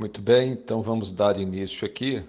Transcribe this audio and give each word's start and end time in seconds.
Muito 0.00 0.22
bem, 0.22 0.52
então 0.52 0.80
vamos 0.80 1.12
dar 1.12 1.36
início 1.36 1.86
aqui 1.86 2.26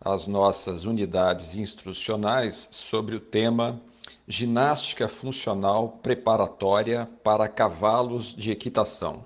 às 0.00 0.26
nossas 0.26 0.84
unidades 0.84 1.56
instrucionais 1.56 2.68
sobre 2.72 3.14
o 3.14 3.20
tema 3.20 3.80
Ginástica 4.26 5.06
Funcional 5.06 6.00
Preparatória 6.02 7.08
para 7.22 7.48
Cavalos 7.48 8.34
de 8.34 8.50
Equitação. 8.50 9.24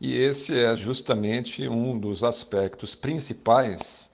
E 0.00 0.16
esse 0.16 0.58
é 0.58 0.74
justamente 0.74 1.68
um 1.68 1.96
dos 1.96 2.24
aspectos 2.24 2.96
principais 2.96 4.10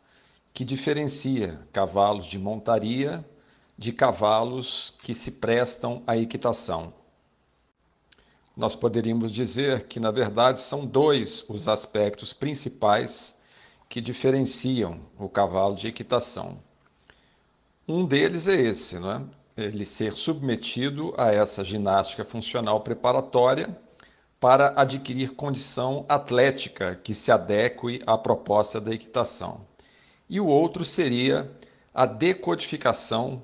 que 0.52 0.66
diferencia 0.66 1.58
cavalos 1.72 2.26
de 2.26 2.38
montaria 2.38 3.24
de 3.78 3.94
cavalos 3.94 4.92
que 4.98 5.14
se 5.14 5.30
prestam 5.30 6.02
à 6.06 6.18
equitação. 6.18 6.92
Nós 8.58 8.74
poderíamos 8.74 9.30
dizer 9.30 9.84
que, 9.84 10.00
na 10.00 10.10
verdade, 10.10 10.58
são 10.58 10.84
dois 10.84 11.44
os 11.48 11.68
aspectos 11.68 12.32
principais 12.32 13.38
que 13.88 14.00
diferenciam 14.00 14.98
o 15.16 15.28
cavalo 15.28 15.76
de 15.76 15.86
equitação. 15.86 16.58
Um 17.86 18.04
deles 18.04 18.48
é 18.48 18.60
esse, 18.60 18.98
não 18.98 19.12
é? 19.12 19.22
ele 19.56 19.84
ser 19.84 20.14
submetido 20.14 21.14
a 21.16 21.32
essa 21.32 21.64
ginástica 21.64 22.24
funcional 22.24 22.80
preparatória 22.80 23.78
para 24.40 24.72
adquirir 24.74 25.34
condição 25.34 26.04
atlética 26.08 26.96
que 26.96 27.14
se 27.14 27.30
adeque 27.30 28.02
à 28.08 28.18
proposta 28.18 28.80
da 28.80 28.92
equitação. 28.92 29.60
E 30.28 30.40
o 30.40 30.46
outro 30.48 30.84
seria 30.84 31.48
a 31.94 32.04
decodificação 32.06 33.40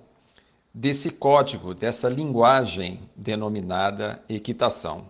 desse 0.74 1.10
código, 1.12 1.72
dessa 1.72 2.08
linguagem 2.08 3.08
denominada 3.14 4.20
equitação. 4.28 5.08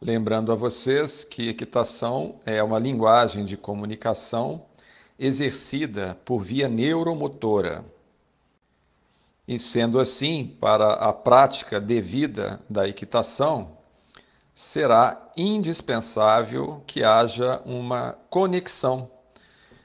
Lembrando 0.00 0.50
a 0.50 0.54
vocês 0.54 1.22
que 1.22 1.50
equitação 1.50 2.40
é 2.46 2.62
uma 2.62 2.78
linguagem 2.78 3.44
de 3.44 3.58
comunicação 3.58 4.64
exercida 5.18 6.18
por 6.24 6.40
via 6.40 6.66
neuromotora. 6.66 7.84
E 9.46 9.58
sendo 9.58 10.00
assim, 10.00 10.56
para 10.60 10.94
a 10.94 11.12
prática 11.12 11.78
devida 11.78 12.60
da 12.68 12.88
equitação, 12.88 13.76
será 14.54 15.30
indispensável 15.36 16.82
que 16.86 17.04
haja 17.04 17.60
uma 17.64 18.18
conexão 18.30 19.10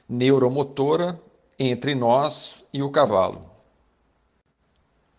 neuromotora 0.08 1.20
entre 1.58 1.94
nós 1.94 2.66
e 2.72 2.82
o 2.82 2.90
cavalo. 2.90 3.51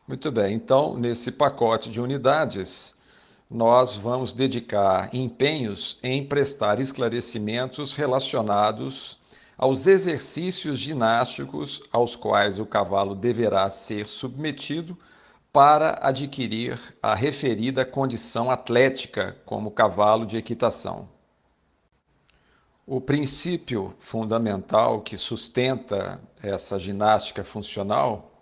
Muito 0.05 0.29
bem, 0.33 0.53
então, 0.53 0.97
nesse 0.97 1.31
pacote 1.31 1.89
de 1.89 2.01
unidades, 2.01 2.93
nós 3.49 3.95
vamos 3.95 4.33
dedicar 4.33 5.15
empenhos 5.15 5.97
em 6.03 6.25
prestar 6.25 6.81
esclarecimentos 6.81 7.93
relacionados 7.93 9.17
aos 9.57 9.87
exercícios 9.87 10.77
ginásticos 10.77 11.81
aos 11.89 12.17
quais 12.17 12.59
o 12.59 12.65
cavalo 12.65 13.15
deverá 13.15 13.69
ser 13.69 14.09
submetido 14.09 14.97
para 15.53 15.99
adquirir 16.01 16.77
a 17.01 17.15
referida 17.15 17.85
condição 17.85 18.51
atlética 18.51 19.37
como 19.45 19.71
cavalo 19.71 20.25
de 20.25 20.35
equitação. 20.35 21.07
O 22.85 22.99
princípio 22.99 23.95
fundamental 23.99 24.99
que 24.99 25.15
sustenta 25.15 26.21
essa 26.41 26.77
ginástica 26.77 27.41
funcional 27.45 28.32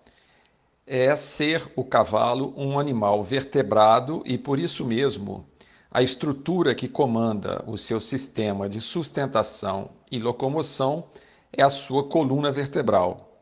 é 0.93 1.15
ser 1.15 1.71
o 1.73 1.85
cavalo 1.85 2.53
um 2.57 2.77
animal 2.77 3.23
vertebrado 3.23 4.21
e, 4.25 4.37
por 4.37 4.59
isso 4.59 4.85
mesmo, 4.85 5.45
a 5.89 6.03
estrutura 6.03 6.75
que 6.75 6.89
comanda 6.89 7.63
o 7.65 7.77
seu 7.77 8.01
sistema 8.01 8.67
de 8.67 8.81
sustentação 8.81 9.91
e 10.11 10.19
locomoção 10.19 11.05
é 11.53 11.63
a 11.63 11.69
sua 11.69 12.09
coluna 12.09 12.51
vertebral. 12.51 13.39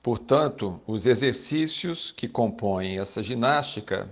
Portanto, 0.00 0.80
os 0.86 1.08
exercícios 1.08 2.12
que 2.12 2.28
compõem 2.28 3.00
essa 3.00 3.20
ginástica 3.20 4.08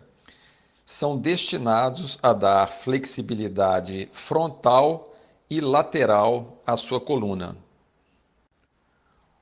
são 0.85 1.17
destinados 1.17 2.19
a 2.21 2.33
dar 2.33 2.67
flexibilidade 2.67 4.09
frontal 4.11 5.15
e 5.49 5.61
lateral 5.61 6.61
à 6.67 6.77
sua 6.77 7.01
coluna 7.01 7.57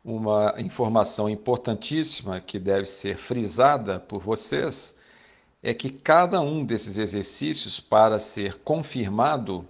uma 0.05 0.55
informação 0.59 1.29
importantíssima 1.29 2.41
que 2.41 2.59
deve 2.59 2.87
ser 2.87 3.17
frisada 3.17 4.01
por 4.01 4.21
vocês 4.21 4.97
é 5.63 5.75
que 5.75 5.91
cada 5.91 6.41
um 6.41 6.65
desses 6.65 6.97
exercícios, 6.97 7.81
para 7.81 8.19
ser 8.19 8.55
confirmado, 8.61 9.67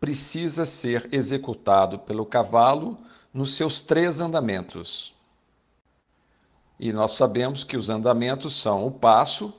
precisa 0.00 0.66
ser 0.66 1.08
executado 1.12 1.98
pelo 2.00 2.26
cavalo 2.26 2.98
nos 3.32 3.54
seus 3.54 3.80
três 3.80 4.20
andamentos. 4.20 5.14
E 6.78 6.92
nós 6.92 7.12
sabemos 7.12 7.64
que 7.64 7.76
os 7.76 7.88
andamentos 7.88 8.60
são 8.60 8.86
o 8.86 8.90
passo, 8.90 9.52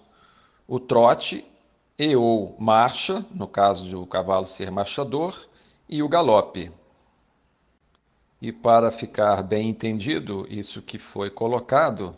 o 0.68 0.80
trote 0.80 1.46
e 1.98 2.16
ou 2.16 2.56
marcha, 2.60 3.26
no 3.32 3.48
caso 3.48 3.86
de 3.86 3.96
o 3.96 4.06
cavalo 4.06 4.46
ser 4.46 4.72
marchador, 4.72 5.48
e 5.88 6.04
o 6.04 6.08
galope. 6.08 6.72
E 8.42 8.52
para 8.52 8.90
ficar 8.90 9.44
bem 9.44 9.70
entendido 9.70 10.48
isso 10.50 10.82
que 10.82 10.98
foi 10.98 11.30
colocado, 11.30 12.16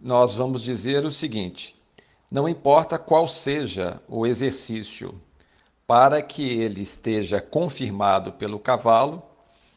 nós 0.00 0.34
vamos 0.34 0.62
dizer 0.62 1.04
o 1.04 1.12
seguinte: 1.12 1.76
não 2.30 2.48
importa 2.48 2.98
qual 2.98 3.28
seja 3.28 4.00
o 4.08 4.26
exercício, 4.26 5.14
para 5.86 6.22
que 6.22 6.42
ele 6.42 6.80
esteja 6.80 7.40
confirmado 7.40 8.32
pelo 8.32 8.58
cavalo, 8.58 9.22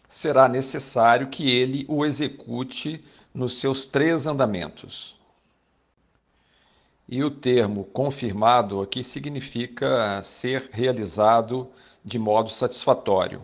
será 0.08 0.48
necessário 0.48 1.28
que 1.28 1.50
ele 1.52 1.86
o 1.88 2.06
execute 2.06 3.04
nos 3.34 3.60
seus 3.60 3.86
três 3.86 4.26
andamentos. 4.26 5.20
E 7.08 7.24
o 7.24 7.30
termo 7.30 7.86
confirmado 7.86 8.82
aqui 8.82 9.04
significa 9.04 10.22
ser 10.22 10.70
realizado 10.72 11.70
de 12.04 12.18
modo 12.18 12.50
satisfatório. 12.50 13.42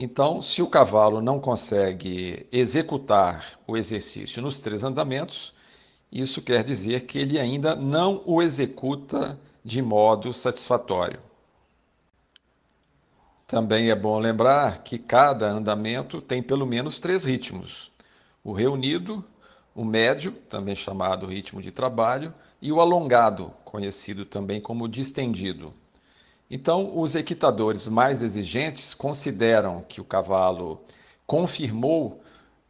Então, 0.00 0.40
se 0.40 0.62
o 0.62 0.68
cavalo 0.68 1.20
não 1.20 1.40
consegue 1.40 2.46
executar 2.52 3.58
o 3.66 3.76
exercício 3.76 4.40
nos 4.40 4.60
três 4.60 4.84
andamentos, 4.84 5.52
isso 6.10 6.40
quer 6.40 6.62
dizer 6.62 7.04
que 7.06 7.18
ele 7.18 7.38
ainda 7.38 7.74
não 7.74 8.22
o 8.24 8.40
executa 8.40 9.38
de 9.64 9.82
modo 9.82 10.32
satisfatório. 10.32 11.20
Também 13.46 13.90
é 13.90 13.94
bom 13.94 14.18
lembrar 14.18 14.84
que 14.84 14.98
cada 14.98 15.50
andamento 15.50 16.20
tem 16.20 16.42
pelo 16.42 16.66
menos 16.66 17.00
três 17.00 17.24
ritmos: 17.24 17.90
o 18.44 18.52
reunido, 18.52 19.24
o 19.74 19.84
médio, 19.84 20.32
também 20.48 20.76
chamado 20.76 21.26
ritmo 21.26 21.60
de 21.60 21.72
trabalho, 21.72 22.32
e 22.62 22.70
o 22.70 22.80
alongado, 22.80 23.52
conhecido 23.64 24.24
também 24.24 24.60
como 24.60 24.88
distendido. 24.88 25.74
Então, 26.50 26.98
os 26.98 27.14
equitadores 27.14 27.86
mais 27.88 28.22
exigentes 28.22 28.94
consideram 28.94 29.84
que 29.86 30.00
o 30.00 30.04
cavalo 30.04 30.80
confirmou 31.26 32.22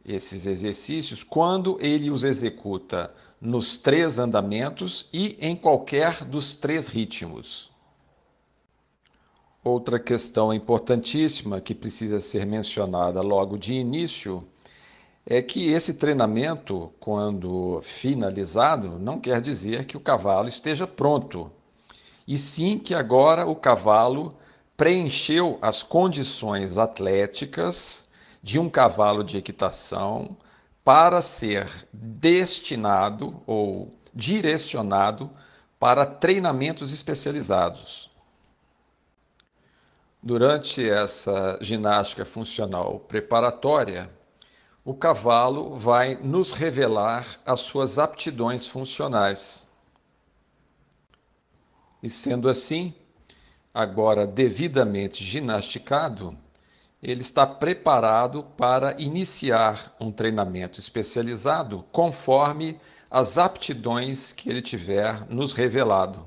esses 0.05 0.45
exercícios 0.45 1.23
quando 1.23 1.77
ele 1.79 2.11
os 2.11 2.23
executa 2.23 3.13
nos 3.39 3.77
três 3.77 4.19
andamentos 4.19 5.07
e 5.13 5.37
em 5.39 5.55
qualquer 5.55 6.25
dos 6.25 6.55
três 6.55 6.89
ritmos. 6.89 7.71
Outra 9.63 9.99
questão 9.99 10.53
importantíssima 10.53 11.61
que 11.61 11.73
precisa 11.73 12.19
ser 12.19 12.45
mencionada 12.45 13.21
logo 13.21 13.57
de 13.57 13.73
início 13.73 14.45
é 15.25 15.41
que 15.41 15.71
esse 15.71 15.93
treinamento, 15.93 16.91
quando 16.99 17.79
finalizado, 17.83 18.99
não 18.99 19.19
quer 19.19 19.41
dizer 19.41 19.85
que 19.85 19.95
o 19.95 20.01
cavalo 20.01 20.47
esteja 20.47 20.87
pronto 20.87 21.51
e 22.29 22.37
sim 22.37 22.77
que 22.77 22.93
agora 22.93 23.47
o 23.47 23.55
cavalo 23.55 24.31
preencheu 24.77 25.57
as 25.63 25.81
condições 25.81 26.77
atléticas 26.77 28.07
de 28.43 28.59
um 28.59 28.69
cavalo 28.69 29.23
de 29.23 29.39
equitação 29.39 30.37
para 30.83 31.23
ser 31.23 31.67
destinado 31.91 33.41
ou 33.47 33.91
direcionado 34.13 35.31
para 35.79 36.05
treinamentos 36.05 36.93
especializados. 36.93 38.11
Durante 40.21 40.87
essa 40.87 41.57
ginástica 41.59 42.25
funcional 42.25 42.99
preparatória, 42.99 44.07
o 44.85 44.93
cavalo 44.93 45.75
vai 45.77 46.13
nos 46.21 46.51
revelar 46.51 47.25
as 47.43 47.61
suas 47.61 47.97
aptidões 47.97 48.67
funcionais 48.67 49.68
e 52.01 52.09
sendo 52.09 52.49
assim, 52.49 52.93
agora 53.73 54.25
devidamente 54.25 55.23
ginasticado, 55.23 56.37
ele 57.01 57.21
está 57.21 57.47
preparado 57.47 58.43
para 58.57 58.99
iniciar 58.99 59.95
um 59.99 60.11
treinamento 60.11 60.79
especializado 60.79 61.85
conforme 61.91 62.79
as 63.09 63.37
aptidões 63.37 64.33
que 64.33 64.49
ele 64.49 64.61
tiver 64.61 65.25
nos 65.29 65.53
revelado. 65.53 66.25